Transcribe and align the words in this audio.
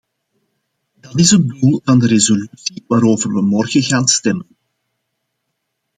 Dat 0.93 1.19
is 1.19 1.31
het 1.31 1.47
doel 1.47 1.79
van 1.83 1.99
de 1.99 2.07
resolutie 2.07 2.83
waarover 2.87 3.33
we 3.33 3.41
morgen 3.41 3.81
gaan 3.81 4.07
stemmen. 4.07 4.47